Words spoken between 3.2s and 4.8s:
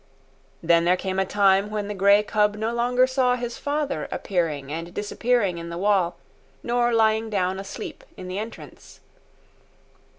his father appearing